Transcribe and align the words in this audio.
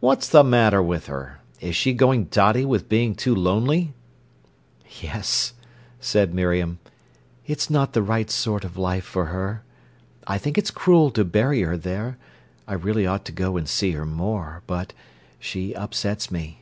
"What's 0.00 0.32
a 0.32 0.42
matter 0.42 0.82
with 0.82 1.04
her? 1.08 1.40
Is 1.60 1.76
she 1.76 1.92
going 1.92 2.24
dotty 2.30 2.64
with 2.64 2.88
being 2.88 3.14
too 3.14 3.34
lonely?" 3.34 3.92
"Yes," 5.02 5.52
said 6.00 6.32
Miriam. 6.32 6.78
"It's 7.46 7.68
not 7.68 7.92
the 7.92 8.00
right 8.02 8.30
sort 8.30 8.64
of 8.64 8.78
life 8.78 9.04
for 9.04 9.26
her. 9.26 9.62
I 10.26 10.38
think 10.38 10.56
it's 10.56 10.70
cruel 10.70 11.10
to 11.10 11.26
bury 11.26 11.60
her 11.60 11.76
there. 11.76 12.16
I 12.66 12.72
really 12.72 13.06
ought 13.06 13.26
to 13.26 13.32
go 13.32 13.58
and 13.58 13.68
see 13.68 13.90
her 13.90 14.06
more. 14.06 14.62
But—she 14.66 15.74
upsets 15.74 16.30
me." 16.30 16.60